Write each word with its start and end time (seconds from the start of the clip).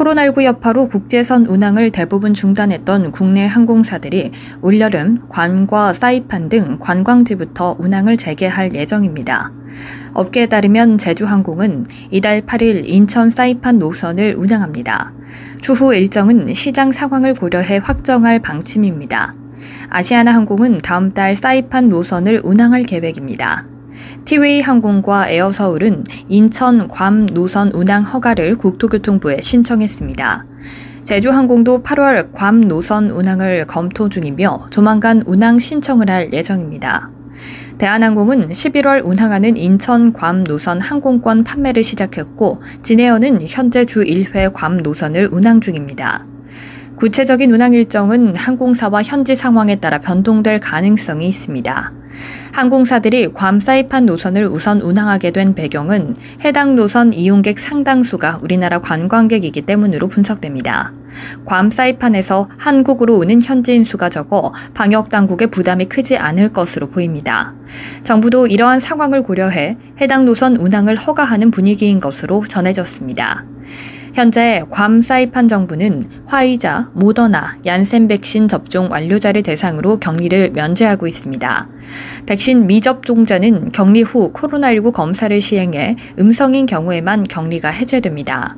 코로나19 0.00 0.44
여파로 0.44 0.88
국제선 0.88 1.44
운항을 1.44 1.90
대부분 1.90 2.32
중단했던 2.32 3.12
국내 3.12 3.46
항공사들이 3.46 4.32
올여름 4.62 5.28
관과 5.28 5.92
사이판 5.92 6.48
등 6.48 6.78
관광지부터 6.80 7.76
운항을 7.78 8.16
재개할 8.16 8.74
예정입니다. 8.74 9.52
업계에 10.14 10.46
따르면 10.46 10.96
제주항공은 10.96 11.84
이달 12.10 12.40
8일 12.40 12.84
인천 12.86 13.28
사이판 13.28 13.78
노선을 13.78 14.36
운항합니다. 14.38 15.12
추후 15.60 15.94
일정은 15.94 16.54
시장 16.54 16.92
상황을 16.92 17.34
고려해 17.34 17.78
확정할 17.82 18.38
방침입니다. 18.38 19.34
아시아나 19.90 20.32
항공은 20.32 20.78
다음 20.78 21.12
달 21.12 21.36
사이판 21.36 21.90
노선을 21.90 22.40
운항할 22.42 22.84
계획입니다. 22.84 23.66
티웨이 24.24 24.60
항공과 24.60 25.28
에어서울은 25.28 26.04
인천 26.28 26.88
괌 26.88 27.26
노선 27.26 27.72
운항 27.72 28.04
허가를 28.04 28.56
국토교통부에 28.56 29.40
신청했습니다. 29.40 30.44
제주항공도 31.04 31.82
8월 31.82 32.30
괌 32.32 32.60
노선 32.60 33.10
운항을 33.10 33.66
검토 33.66 34.08
중이며 34.08 34.68
조만간 34.70 35.22
운항 35.26 35.58
신청을 35.58 36.08
할 36.08 36.32
예정입니다. 36.32 37.10
대한항공은 37.78 38.50
11월 38.50 39.04
운항하는 39.04 39.56
인천 39.56 40.12
괌 40.12 40.44
노선 40.44 40.80
항공권 40.80 41.42
판매를 41.44 41.82
시작했고 41.82 42.62
진에어는 42.82 43.46
현재 43.48 43.84
주 43.86 44.04
1회 44.04 44.52
괌 44.52 44.76
노선을 44.82 45.30
운항 45.32 45.60
중입니다. 45.60 46.26
구체적인 46.96 47.50
운항 47.50 47.72
일정은 47.72 48.36
항공사와 48.36 49.02
현지 49.02 49.34
상황에 49.34 49.76
따라 49.76 49.98
변동될 49.98 50.60
가능성이 50.60 51.28
있습니다. 51.28 51.99
항공사들이 52.52 53.32
괌 53.32 53.60
사이판 53.60 54.06
노선을 54.06 54.44
우선 54.46 54.80
운항하게 54.80 55.30
된 55.30 55.54
배경은 55.54 56.16
해당 56.44 56.74
노선 56.74 57.12
이용객 57.12 57.58
상당수가 57.58 58.40
우리나라 58.42 58.80
관광객이기 58.80 59.62
때문으로 59.62 60.08
분석됩니다. 60.08 60.92
괌 61.44 61.70
사이판에서 61.70 62.48
한국으로 62.56 63.18
오는 63.18 63.40
현지인 63.40 63.84
수가 63.84 64.08
적어 64.08 64.52
방역 64.74 65.10
당국의 65.10 65.50
부담이 65.50 65.86
크지 65.86 66.16
않을 66.16 66.52
것으로 66.52 66.88
보입니다. 66.90 67.54
정부도 68.04 68.46
이러한 68.46 68.80
상황을 68.80 69.22
고려해 69.22 69.76
해당 70.00 70.24
노선 70.24 70.56
운항을 70.56 70.96
허가하는 70.96 71.50
분위기인 71.50 72.00
것으로 72.00 72.44
전해졌습니다. 72.46 73.44
현재 74.12 74.64
괌 74.70 75.02
사이판 75.02 75.46
정부는 75.46 76.02
화이자, 76.26 76.90
모더나, 76.94 77.58
얀센 77.64 78.08
백신 78.08 78.48
접종 78.48 78.90
완료자를 78.90 79.42
대상으로 79.42 80.00
격리를 80.00 80.50
면제하고 80.50 81.06
있습니다. 81.06 81.68
백신 82.26 82.66
미접종자는 82.66 83.70
격리 83.72 84.02
후 84.02 84.32
코로나19 84.32 84.92
검사를 84.92 85.40
시행해 85.40 85.96
음성인 86.18 86.66
경우에만 86.66 87.24
격리가 87.24 87.68
해제됩니다. 87.70 88.56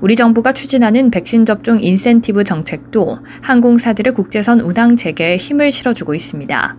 우리 0.00 0.16
정부가 0.16 0.52
추진하는 0.52 1.10
백신 1.10 1.46
접종 1.46 1.80
인센티브 1.80 2.44
정책도 2.44 3.20
항공사들의 3.40 4.14
국제선 4.14 4.60
운항 4.60 4.96
재개에 4.96 5.36
힘을 5.36 5.72
실어주고 5.72 6.14
있습니다. 6.14 6.76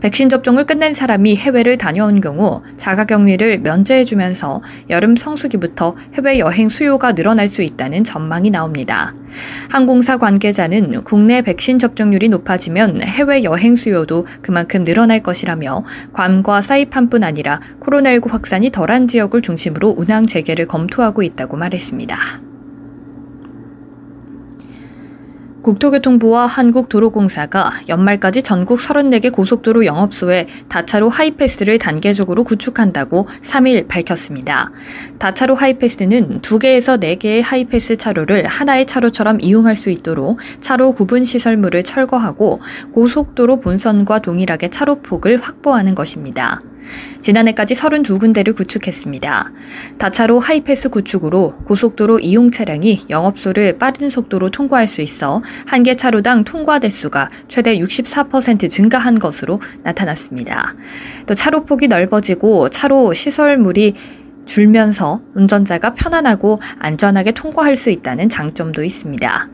백신 0.00 0.28
접종을 0.28 0.66
끝낸 0.66 0.94
사람이 0.94 1.36
해외를 1.36 1.78
다녀온 1.78 2.20
경우 2.20 2.62
자가격리를 2.76 3.60
면제해주면서 3.60 4.62
여름 4.90 5.16
성수기부터 5.16 5.96
해외 6.14 6.38
여행 6.38 6.68
수요가 6.68 7.14
늘어날 7.14 7.48
수 7.48 7.62
있다는 7.62 8.04
전망이 8.04 8.50
나옵니다. 8.50 9.14
항공사 9.68 10.16
관계자는 10.16 11.04
국내 11.04 11.42
백신 11.42 11.78
접종률이 11.78 12.28
높아지면 12.28 13.02
해외 13.02 13.42
여행 13.42 13.76
수요도 13.76 14.26
그만큼 14.42 14.84
늘어날 14.84 15.20
것이라며 15.20 15.84
괌과 16.12 16.62
사이판뿐 16.62 17.24
아니라 17.24 17.60
코로나19 17.80 18.30
확산이 18.30 18.70
덜한 18.70 19.08
지역을 19.08 19.42
중심으로 19.42 19.94
운항 19.96 20.26
재개를 20.26 20.66
검토하고 20.66 21.22
있다고 21.22 21.56
말했습니다. 21.56 22.53
국토교통부와 25.64 26.46
한국도로공사가 26.46 27.72
연말까지 27.88 28.42
전국 28.42 28.78
34개 28.78 29.32
고속도로 29.32 29.86
영업소에 29.86 30.46
다차로 30.68 31.08
하이패스를 31.08 31.78
단계적으로 31.78 32.44
구축한다고 32.44 33.26
3일 33.42 33.88
밝혔습니다. 33.88 34.70
다차로 35.18 35.54
하이패스는 35.54 36.42
2개에서 36.42 37.00
4개의 37.00 37.42
하이패스 37.42 37.96
차로를 37.96 38.46
하나의 38.46 38.86
차로처럼 38.86 39.40
이용할 39.40 39.74
수 39.74 39.88
있도록 39.88 40.38
차로 40.60 40.92
구분 40.92 41.24
시설물을 41.24 41.82
철거하고 41.82 42.60
고속도로 42.92 43.60
본선과 43.60 44.20
동일하게 44.20 44.68
차로폭을 44.68 45.38
확보하는 45.38 45.94
것입니다. 45.94 46.60
지난해까지 47.20 47.74
32군데를 47.74 48.54
구축했습니다. 48.56 49.52
다차로 49.98 50.40
하이패스 50.40 50.90
구축으로 50.90 51.56
고속도로 51.64 52.18
이용 52.18 52.50
차량이 52.50 53.00
영업소를 53.08 53.78
빠른 53.78 54.10
속도로 54.10 54.50
통과할 54.50 54.88
수 54.88 55.00
있어 55.00 55.42
한 55.66 55.84
개 55.84 55.96
차로당 55.96 56.44
통과 56.44 56.78
대수가 56.78 57.28
최대 57.48 57.78
64% 57.78 58.70
증가한 58.70 59.18
것으로 59.18 59.60
나타났습니다. 59.82 60.74
또 61.26 61.34
차로 61.34 61.64
폭이 61.66 61.88
넓어지고 61.88 62.70
차로 62.70 63.12
시설물이 63.12 63.94
줄면서 64.46 65.20
운전자가 65.34 65.94
편안하고 65.94 66.60
안전하게 66.78 67.32
통과할 67.32 67.76
수 67.76 67.90
있다는 67.90 68.28
장점도 68.28 68.84
있습니다. 68.84 69.48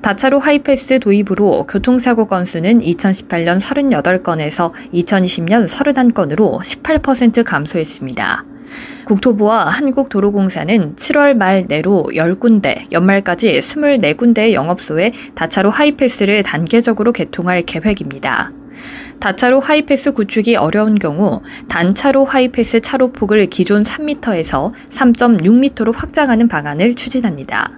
다차로 0.00 0.38
하이패스 0.38 0.98
도입으로 1.00 1.66
교통사고 1.66 2.26
건수는 2.26 2.80
2018년 2.80 3.60
38건에서 3.60 4.72
2020년 4.94 5.68
31건으로 5.68 6.60
18% 6.60 7.44
감소했습니다. 7.44 8.44
국토부와 9.04 9.66
한국도로공사는 9.66 10.96
7월 10.96 11.34
말 11.34 11.66
내로 11.66 12.10
10군데, 12.12 12.92
연말까지 12.92 13.58
24군데의 13.58 14.52
영업소에 14.52 15.12
다차로 15.34 15.70
하이패스를 15.70 16.42
단계적으로 16.42 17.12
개통할 17.12 17.62
계획입니다. 17.62 18.52
다차로 19.20 19.60
하이패스 19.60 20.12
구축이 20.12 20.56
어려운 20.56 20.94
경우 20.98 21.42
단차로 21.68 22.24
하이패스 22.24 22.80
차로 22.80 23.12
폭을 23.12 23.46
기존 23.46 23.82
3m에서 23.82 24.72
3.6m로 24.90 25.94
확장하는 25.94 26.48
방안을 26.48 26.94
추진합니다. 26.94 27.70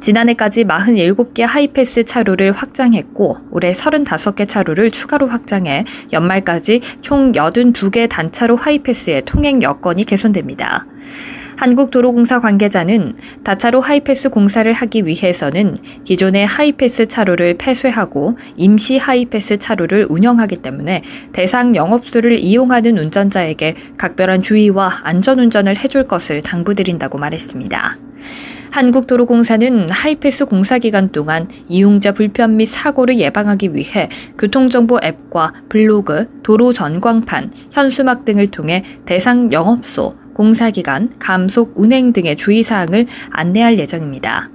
지난해까지 0.00 0.64
47개 0.64 1.42
하이패스 1.42 2.04
차로를 2.04 2.52
확장했고 2.52 3.38
올해 3.50 3.72
35개 3.72 4.46
차로를 4.46 4.90
추가로 4.90 5.28
확장해 5.28 5.84
연말까지 6.12 6.82
총 7.00 7.32
82개 7.32 8.08
다차로 8.08 8.56
하이패스의 8.56 9.22
통행 9.24 9.62
여건이 9.62 10.04
개선됩니다. 10.04 10.86
한국도로공사 11.56 12.40
관계자는 12.40 13.16
다차로 13.42 13.80
하이패스 13.80 14.28
공사를 14.28 14.70
하기 14.72 15.06
위해서는 15.06 15.76
기존의 16.04 16.46
하이패스 16.46 17.08
차로를 17.08 17.56
폐쇄하고 17.58 18.36
임시 18.56 18.98
하이패스 18.98 19.58
차로를 19.58 20.06
운영하기 20.08 20.56
때문에 20.56 21.02
대상 21.32 21.74
영업소를 21.74 22.38
이용하는 22.38 22.98
운전자에게 22.98 23.74
각별한 23.96 24.42
주의와 24.42 25.00
안전운전을 25.02 25.78
해줄 25.78 26.06
것을 26.06 26.42
당부드린다고 26.42 27.18
말했습니다. 27.18 27.98
한국도로공사는 28.70 29.88
하이패스 29.88 30.44
공사 30.44 30.78
기간 30.78 31.10
동안 31.10 31.48
이용자 31.68 32.12
불편 32.12 32.58
및 32.58 32.66
사고를 32.66 33.18
예방하기 33.18 33.74
위해 33.74 34.10
교통정보 34.36 34.98
앱과 35.02 35.54
블로그, 35.70 36.28
도로 36.42 36.74
전광판, 36.74 37.52
현수막 37.70 38.26
등을 38.26 38.48
통해 38.48 38.84
대상 39.06 39.50
영업소, 39.50 40.14
공사기간, 40.36 41.14
감속, 41.18 41.72
운행 41.76 42.12
등의 42.12 42.36
주의사항을 42.36 43.06
안내할 43.30 43.78
예정입니다. 43.78 44.50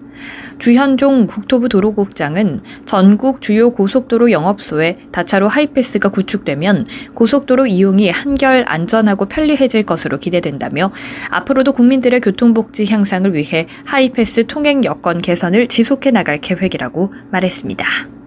주현종 0.59 1.25
국토부 1.25 1.69
도로국장은 1.69 2.61
전국 2.85 3.41
주요 3.41 3.71
고속도로 3.71 4.29
영업소에 4.29 4.99
다차로 5.11 5.47
하이패스가 5.47 6.09
구축되면 6.09 6.85
고속도로 7.15 7.65
이용이 7.65 8.11
한결 8.11 8.63
안전하고 8.67 9.25
편리해질 9.25 9.87
것으로 9.87 10.19
기대된다며 10.19 10.91
앞으로도 11.31 11.73
국민들의 11.73 12.21
교통복지 12.21 12.85
향상을 12.85 13.33
위해 13.33 13.65
하이패스 13.85 14.45
통행 14.45 14.85
여건 14.85 15.17
개선을 15.17 15.65
지속해 15.65 16.11
나갈 16.11 16.37
계획이라고 16.37 17.11
말했습니다. 17.31 18.20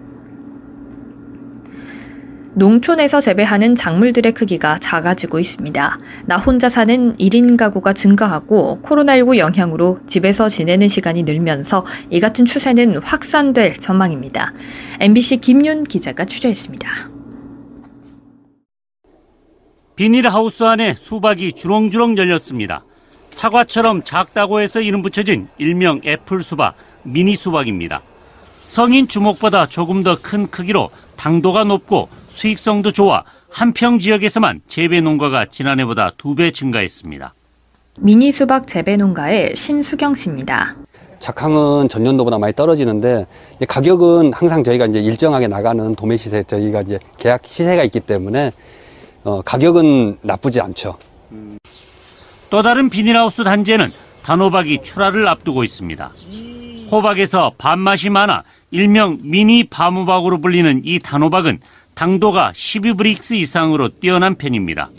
농촌에서 2.55 3.19
재배하는 3.19 3.75
작물들의 3.75 4.33
크기가 4.33 4.79
작아지고 4.79 5.39
있습니다. 5.39 5.97
나 6.25 6.37
혼자 6.37 6.69
사는 6.69 7.15
1인 7.17 7.57
가구가 7.57 7.93
증가하고 7.93 8.79
코로나19 8.81 9.37
영향으로 9.37 9.99
집에서 10.07 10.47
지내는 10.47 10.87
시간이 10.87 11.23
늘면서 11.23 11.85
이 12.09 12.19
같은 12.19 12.45
추세는 12.45 12.97
확산될 12.97 13.75
전망입니다. 13.79 14.53
MBC 15.01 15.37
김윤 15.37 15.83
기자가 15.83 16.25
취재했습니다. 16.25 17.11
비닐하우스 19.97 20.63
안에 20.63 20.95
수박이 20.95 21.53
주렁주렁 21.53 22.17
열렸습니다. 22.17 22.83
사과처럼 23.31 24.03
작다고 24.03 24.61
해서 24.61 24.79
이름 24.79 25.01
붙여진 25.01 25.47
일명 25.57 25.99
애플 26.05 26.41
수박, 26.41 26.75
미니 27.03 27.35
수박입니다. 27.35 28.01
성인 28.67 29.07
주먹보다 29.07 29.67
조금 29.67 30.03
더 30.03 30.15
큰 30.21 30.47
크기로 30.47 30.89
당도가 31.17 31.63
높고 31.65 32.09
수익성도 32.35 32.91
좋아 32.91 33.23
한평 33.49 33.99
지역에서만 33.99 34.61
재배 34.67 35.01
농가가 35.01 35.45
지난해보다 35.45 36.11
두 36.17 36.35
배 36.35 36.51
증가했습니다. 36.51 37.33
미니 37.99 38.31
수박 38.31 38.67
재배 38.67 38.97
농가의 38.97 39.55
신수경 39.55 40.13
씨입니다. 40.15 40.75
작황은 41.19 41.87
전년도보다 41.87 42.37
많이 42.37 42.53
떨어지는데 42.53 43.25
가격은 43.69 44.33
항상 44.33 44.65
저희가 44.65 44.85
이제 44.87 44.99
일정하게 44.99 45.47
나가는 45.47 45.95
도매 45.95 46.17
시세 46.17 46.43
저희가 46.43 46.81
이제 46.81 46.99
계약 47.17 47.43
시세가 47.45 47.85
있기 47.85 48.01
때문에 48.01 48.51
어, 49.23 49.41
가격은 49.41 50.17
나쁘지 50.21 50.59
않죠. 50.59 50.97
또 52.49 52.61
다른 52.61 52.89
비닐하우스 52.89 53.43
단지에는 53.45 53.89
단호박이 54.23 54.81
출하를 54.83 55.27
앞두고 55.29 55.63
있습니다. 55.63 56.11
호박에서 56.91 57.53
밥맛이 57.57 58.09
많아 58.09 58.43
일명 58.71 59.17
미니 59.23 59.63
바무박으로 59.63 60.41
불리는 60.41 60.81
이 60.83 60.99
단호박은 60.99 61.59
당도가 61.95 62.51
12브릭스 62.51 63.35
이상으로 63.35 63.89
뛰어난 63.89 64.35
편입니다. 64.35 64.89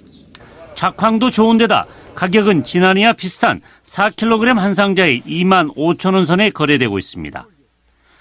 작황도 0.74 1.30
좋은데다 1.30 1.86
가격은 2.14 2.64
지난해와 2.64 3.12
비슷한 3.12 3.60
4kg 3.84 4.54
한 4.56 4.74
상자에 4.74 5.20
2만 5.20 5.74
5천 5.76 6.14
원 6.14 6.26
선에 6.26 6.50
거래되고 6.50 6.98
있습니다. 6.98 7.46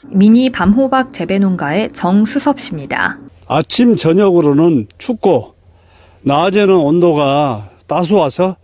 미니 0.08 0.50
밤호박 0.52 1.14
재배 1.14 1.40
농가의 1.40 1.92
정수섭 1.94 2.60
씨입니다. 2.60 3.18
아침 3.48 3.96
저녁으로는 3.96 4.88
춥고 4.98 5.56
낮에는 6.22 6.76
온도가 6.76 7.70
따스워서 7.88 8.58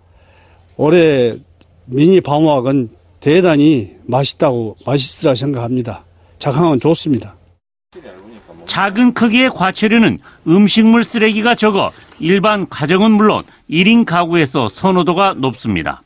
올해 0.78 1.36
미니 1.86 2.22
밤호박은 2.22 2.90
대단히 3.20 3.96
맛있다고 4.06 4.78
맛있으라 4.86 5.36
생각합니다. 5.36 6.04
작황은 6.40 6.80
좋습니다. 6.80 7.36
작은 8.72 9.14
크기의 9.14 9.50
과체류는 9.50 10.20
음식물 10.48 11.04
쓰레기가 11.04 11.56
적어 11.56 11.92
일반 12.20 12.70
가정은 12.70 13.12
물론 13.12 13.44
1인 13.70 14.06
가구에서 14.06 14.70
선호도가 14.70 15.34
높습니다. 15.40 16.02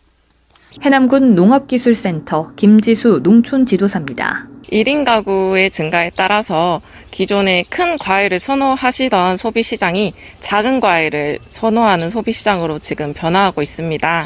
해남군 0.82 1.36
농업기술센터 1.36 2.54
김지수 2.56 3.20
농촌지도사입니다. 3.22 4.48
1인 4.72 5.06
가구의 5.06 5.70
증가에 5.70 6.10
따라서 6.16 6.82
기존에 7.12 7.64
큰 7.70 8.00
과일을 8.00 8.40
선호하시던 8.40 9.38
소비 9.38 9.62
시장이 9.62 10.14
작은 10.40 10.80
과일을 10.80 11.38
선호하는 11.50 12.10
소비 12.10 12.32
시장으로 12.32 12.80
지금 12.80 13.14
변화하고 13.14 13.62
있습니다. 13.62 14.26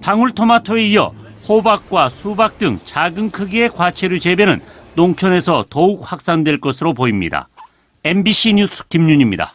방울토마토에 0.00 0.86
이어 0.86 1.12
호박과 1.46 2.08
수박 2.08 2.58
등 2.58 2.78
작은 2.86 3.30
크기의 3.30 3.68
과체류 3.68 4.20
재배는 4.20 4.62
농촌에서 4.96 5.66
더욱 5.70 6.10
확산될 6.10 6.60
것으로 6.60 6.94
보입니다. 6.94 7.48
MBC 8.04 8.54
뉴스 8.54 8.86
김윤입니다. 8.88 9.52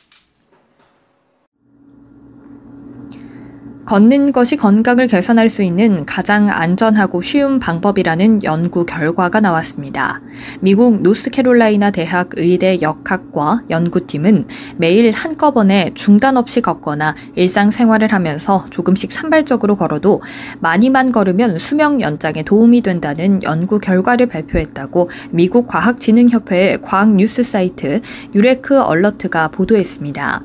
걷는 3.92 4.32
것이 4.32 4.56
건강을 4.56 5.08
개선할 5.08 5.50
수 5.50 5.64
있는 5.64 6.06
가장 6.06 6.48
안전하고 6.50 7.22
쉬운 7.22 7.60
방법이라는 7.60 8.42
연구 8.46 8.86
결과가 8.86 9.42
나왔습니다. 9.42 10.22
미국 10.62 11.02
노스캐롤라이나 11.02 11.92
대학 11.92 12.30
의대 12.38 12.80
역학과 12.82 13.64
연구팀은 13.70 14.48
매일 14.78 15.12
한꺼번에 15.12 15.92
중단 15.94 16.38
없이 16.38 16.62
걷거나 16.62 17.16
일상생활을 17.36 18.14
하면서 18.14 18.66
조금씩 18.70 19.12
산발적으로 19.12 19.76
걸어도 19.76 20.22
많이만 20.62 21.12
걸으면 21.12 21.60
수명 21.60 22.00
연장에 22.00 22.44
도움이 22.44 22.84
된다는 22.84 23.44
연구 23.44 23.80
결과를 23.80 24.28
발표했다고 24.28 25.10
미국 25.32 25.68
과학진흥협회의 25.68 26.82
과학 26.82 27.14
뉴스 27.14 27.44
사이트 27.44 28.00
유레크 28.34 28.80
얼러트가 28.80 29.50
보도했습니다. 29.50 30.44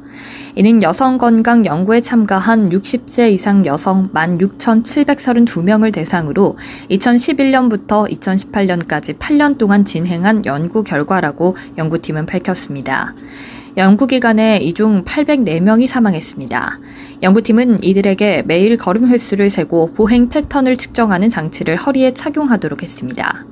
이는 0.59 0.83
여성 0.83 1.19
건강 1.19 1.67
연구에 1.67 2.01
참가한 2.01 2.71
60세 2.71 3.36
이상 3.37 3.65
여성 3.67 4.09
16,732명을 4.13 5.93
대상으로 5.93 6.57
2011년부터 6.91 8.11
2018년까지 8.11 9.19
8년 9.19 9.59
동안 9.59 9.85
진행한 9.85 10.45
연구 10.47 10.83
결과라고 10.83 11.57
연구팀은 11.79 12.27
밝혔습니다. 12.27 13.15
연구기간에 13.77 14.57
이 14.59 14.73
중 14.73 15.05
804명이 15.05 15.87
사망했습니다. 15.87 16.81
연구팀은 17.23 17.85
이들에게 17.85 18.45
매일 18.47 18.77
걸음 18.79 19.07
횟수를 19.07 19.51
세고 19.51 19.93
보행 19.93 20.31
패턴을 20.31 20.79
측정하는 20.79 21.29
장치를 21.29 21.77
허리에 21.77 22.15
착용하도록 22.15 22.83
했습니다. 22.83 23.45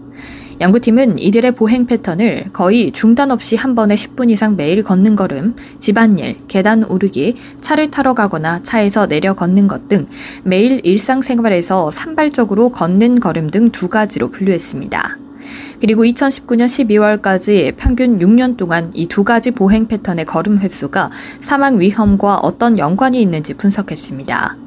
연구팀은 0.61 1.19
이들의 1.19 1.53
보행 1.53 1.87
패턴을 1.87 2.47
거의 2.53 2.93
중단 2.93 3.31
없이 3.31 3.57
한 3.57 3.75
번에 3.75 3.95
10분 3.95 4.31
이상 4.31 4.57
매일 4.57 4.83
걷는 4.83 5.17
걸음, 5.17 5.57
집안일, 5.79 6.37
계단 6.49 6.85
오르기, 6.85 7.35
차를 7.61 7.91
타러 7.91 8.15
가거나 8.15 8.63
차에서 8.63 9.07
내려 9.07 9.35
걷는 9.35 9.69
것 9.69 9.89
등 9.89 10.07
매일 10.45 10.81
일상생활에서 10.85 11.91
산발적으로 11.91 12.71
걷는 12.71 13.21
걸음 13.21 13.51
등 13.51 13.71
두 13.71 13.89
가지로 13.89 14.31
분류했습니다. 14.31 15.19
그리고 15.81 16.05
2019년 16.05 16.67
12월까지 16.67 17.75
평균 17.77 18.19
6년 18.19 18.57
동안 18.57 18.91
이 18.95 19.07
두 19.09 19.25
가지 19.25 19.51
보행 19.51 19.87
패턴의 19.89 20.25
걸음 20.25 20.59
횟수가 20.59 21.11
사망 21.41 21.79
위험과 21.81 22.37
어떤 22.39 22.79
연관이 22.79 23.21
있는지 23.21 23.53
분석했습니다. 23.55 24.64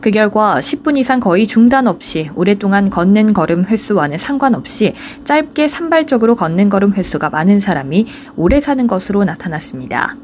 그 0.00 0.10
결과 0.10 0.58
10분 0.60 0.96
이상 0.96 1.20
거의 1.20 1.46
중단 1.46 1.86
없이 1.86 2.30
오랫동안 2.34 2.90
걷는 2.90 3.32
걸음 3.32 3.64
횟수와는 3.64 4.18
상관없이 4.18 4.94
짧게 5.24 5.68
산발적으로 5.68 6.36
걷는 6.36 6.68
걸음 6.68 6.94
횟수가 6.94 7.30
많은 7.30 7.60
사람이 7.60 8.06
오래 8.36 8.60
사는 8.60 8.86
것으로 8.86 9.24
나타났습니다. 9.24 10.16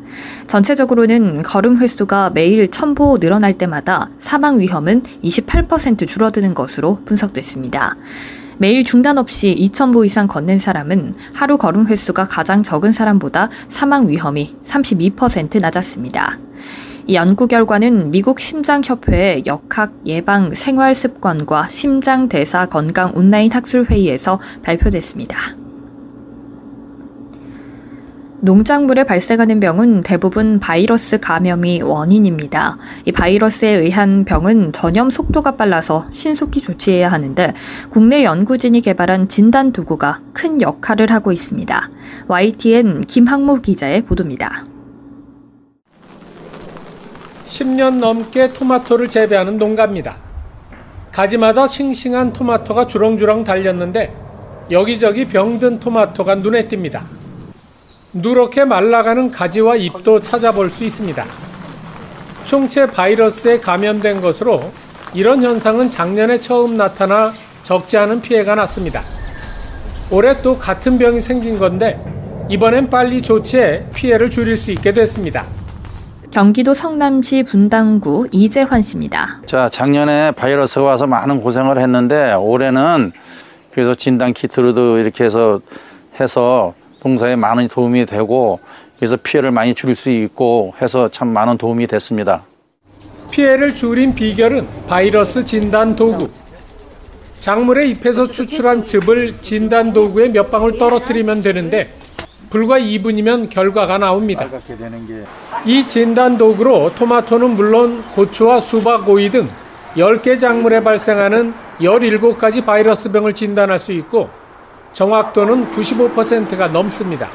전체적으로는 0.46 1.42
걸음 1.42 1.78
횟수가 1.78 2.30
매일 2.30 2.70
첨보 2.70 3.18
늘어날 3.18 3.54
때마다 3.54 4.10
사망 4.18 4.60
위험은 4.60 5.02
28% 5.24 6.06
줄어드는 6.06 6.54
것으로 6.54 7.00
분석됐습니다. 7.04 7.96
매일 8.58 8.84
중단 8.84 9.18
없이 9.18 9.56
2,000보 9.58 10.06
이상 10.06 10.28
걷는 10.28 10.58
사람은 10.58 11.14
하루 11.32 11.58
걸음 11.58 11.88
횟수가 11.88 12.28
가장 12.28 12.62
적은 12.62 12.92
사람보다 12.92 13.48
사망 13.68 14.08
위험이 14.08 14.54
32% 14.64 15.60
낮았습니다. 15.60 16.38
이 17.06 17.14
연구 17.14 17.48
결과는 17.48 18.10
미국 18.10 18.40
심장협회의 18.40 19.44
역학 19.46 19.92
예방 20.06 20.54
생활 20.54 20.94
습관과 20.94 21.68
심장 21.68 22.28
대사 22.28 22.66
건강 22.66 23.12
온라인 23.14 23.50
학술 23.50 23.84
회의에서 23.84 24.40
발표됐습니다. 24.62 25.36
농작물에 28.44 29.04
발생하는 29.04 29.60
병은 29.60 30.00
대부분 30.00 30.58
바이러스 30.58 31.20
감염이 31.20 31.80
원인입니다. 31.82 32.76
이 33.04 33.12
바이러스에 33.12 33.68
의한 33.68 34.24
병은 34.24 34.72
전염 34.72 35.10
속도가 35.10 35.54
빨라서 35.54 36.06
신속히 36.10 36.60
조치해야 36.60 37.08
하는데 37.08 37.54
국내 37.88 38.24
연구진이 38.24 38.80
개발한 38.80 39.28
진단 39.28 39.70
도구가 39.70 40.20
큰 40.32 40.60
역할을 40.60 41.12
하고 41.12 41.30
있습니다. 41.30 41.88
YTN 42.26 43.02
김학무 43.02 43.60
기자의 43.62 44.02
보도입니다. 44.02 44.71
10년 47.52 47.98
넘게 47.98 48.54
토마토를 48.54 49.08
재배하는 49.08 49.58
농가입니다. 49.58 50.16
가지마다 51.12 51.66
싱싱한 51.66 52.32
토마토가 52.32 52.86
주렁주렁 52.86 53.44
달렸는데 53.44 54.14
여기저기 54.70 55.26
병든 55.26 55.78
토마토가 55.78 56.36
눈에 56.36 56.66
띕니다. 56.66 57.02
누렇게 58.14 58.64
말라가는 58.64 59.30
가지와 59.30 59.76
잎도 59.76 60.20
찾아볼 60.20 60.70
수 60.70 60.84
있습니다. 60.84 61.26
총체 62.46 62.86
바이러스에 62.86 63.60
감염된 63.60 64.22
것으로 64.22 64.72
이런 65.12 65.42
현상은 65.42 65.90
작년에 65.90 66.40
처음 66.40 66.78
나타나 66.78 67.34
적지 67.62 67.98
않은 67.98 68.22
피해가 68.22 68.54
났습니다. 68.54 69.02
올해 70.10 70.40
또 70.40 70.56
같은 70.58 70.96
병이 70.96 71.20
생긴 71.20 71.58
건데 71.58 72.02
이번엔 72.48 72.88
빨리 72.88 73.20
조치해 73.20 73.84
피해를 73.94 74.30
줄일 74.30 74.56
수 74.56 74.70
있게 74.70 74.92
됐습니다. 74.92 75.44
경기도 76.32 76.72
성남시 76.72 77.42
분당구 77.42 78.26
이재환 78.32 78.80
씨입니다. 78.80 79.42
자, 79.44 79.68
작년에 79.68 80.30
바이러스가 80.30 80.80
와서 80.80 81.06
많은 81.06 81.42
고생을 81.42 81.76
했는데 81.78 82.32
올해는 82.32 83.12
그래서 83.70 83.94
진단 83.94 84.32
키트로도 84.32 84.98
이렇게 84.98 85.24
해서 85.24 85.60
해서 86.18 86.72
동사에 87.00 87.36
많은 87.36 87.68
도움이 87.68 88.06
되고 88.06 88.60
그래서 88.96 89.18
피해를 89.22 89.50
많이 89.50 89.74
줄일 89.74 89.94
수 89.94 90.08
있고 90.08 90.72
해서 90.80 91.10
참 91.10 91.28
많은 91.28 91.58
도움이 91.58 91.86
됐습니다. 91.86 92.44
피해를 93.30 93.74
줄인 93.74 94.14
비결은 94.14 94.66
바이러스 94.88 95.44
진단 95.44 95.94
도구. 95.94 96.30
작물의 97.40 97.90
잎에서 97.90 98.26
추출한 98.26 98.86
즙을 98.86 99.34
진단 99.42 99.92
도구에 99.92 100.28
몇 100.28 100.50
방울 100.50 100.78
떨어뜨리면 100.78 101.42
되는데 101.42 101.92
불과 102.52 102.78
2분이면 102.78 103.48
결과가 103.48 103.96
나옵니다. 103.96 104.46
이 105.64 105.88
진단 105.88 106.36
도구로 106.36 106.94
토마토는 106.94 107.50
물론 107.52 108.04
고추와 108.14 108.60
수박, 108.60 109.08
오이 109.08 109.30
등 109.30 109.48
10개 109.96 110.38
작물에 110.38 110.82
발생하는 110.82 111.54
17가지 111.80 112.62
바이러스병을 112.62 113.32
진단할 113.32 113.78
수 113.78 113.92
있고 113.92 114.28
정확도는 114.92 115.72
95%가 115.72 116.68
넘습니다. 116.68 117.30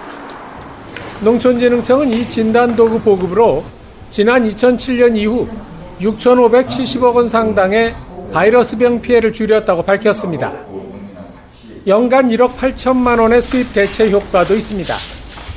농촌진흥청은 1.22 2.10
이 2.10 2.30
진단 2.30 2.76
도구 2.76 3.00
보급으로 3.00 3.64
지난 4.12 4.48
2007년 4.48 5.18
이후 5.18 5.48
6,570억 6.00 7.16
원 7.16 7.28
상당의 7.28 7.96
바이러스병 8.32 9.02
피해를 9.02 9.34
줄였다고 9.34 9.82
밝혔습니다. 9.82 10.54
연간 11.88 12.28
1억 12.28 12.56
8천만 12.56 13.18
원의 13.18 13.42
수입 13.42 13.72
대체 13.72 14.12
효과도 14.12 14.56
있습니다. 14.56 14.94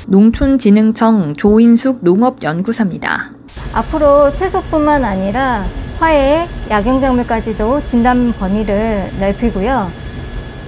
농촌진흥청 0.07 1.35
조인숙 1.35 1.99
농업연구사입니다. 2.05 3.33
앞으로 3.73 4.31
채소뿐만 4.31 5.03
아니라 5.03 5.65
화훼, 5.99 6.47
약용작물까지도 6.69 7.83
진단 7.83 8.31
범위를 8.31 9.11
넓히고요. 9.19 9.91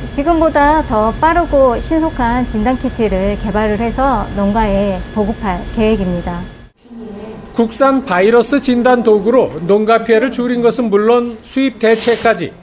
지금보다 0.10 0.86
더 0.86 1.14
빠르고 1.14 1.80
신속한 1.80 2.46
진단 2.46 2.78
키트를 2.78 3.40
개발을 3.42 3.80
해서 3.80 4.28
농가에 4.36 5.00
보급할 5.16 5.64
계획입니다. 5.78 6.42
국산 7.54 8.04
바이러스 8.04 8.60
진단 8.60 9.02
도구로 9.02 9.62
농가 9.66 10.04
피해를 10.04 10.30
줄인 10.30 10.62
것은 10.62 10.90
물론 10.90 11.38
수입 11.42 11.80
대체까지 11.80 12.63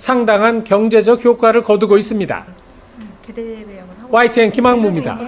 상당한 0.00 0.64
경제적 0.64 1.22
효과를 1.22 1.62
거두고 1.62 1.98
있습니다. 1.98 2.46
YTN 4.10 4.50
김학무입니다. 4.50 5.18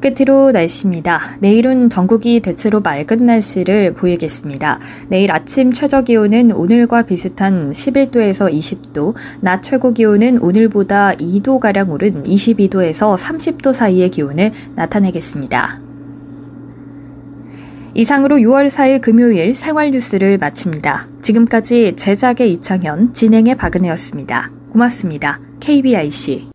끝으로 0.00 0.52
날씨입니다. 0.52 1.36
내일은 1.40 1.88
전국이 1.90 2.40
대체로 2.40 2.80
맑은 2.80 3.26
날씨를 3.26 3.92
보이겠습니다. 3.94 4.78
내일 5.08 5.32
아침 5.32 5.72
최저 5.72 6.02
기온은 6.02 6.50
오늘과 6.50 7.02
비슷한 7.02 7.70
11도에서 7.70 8.50
20도, 8.50 9.14
낮 9.40 9.62
최고 9.62 9.92
기온은 9.92 10.38
오늘보다 10.38 11.12
2도가량 11.12 11.90
오른 11.90 12.22
22도에서 12.22 13.16
30도 13.16 13.72
사이의 13.72 14.08
기온을 14.08 14.50
나타내겠습니다. 14.74 15.80
이상으로 17.94 18.36
6월 18.36 18.68
4일 18.68 19.00
금요일 19.00 19.54
생활 19.54 19.90
뉴스를 19.90 20.36
마칩니다. 20.38 21.13
지금까지 21.24 21.94
제작의 21.96 22.52
이창현, 22.52 23.14
진행의 23.14 23.56
박은혜였습니다. 23.56 24.50
고맙습니다. 24.70 25.40
KBIC. 25.58 26.50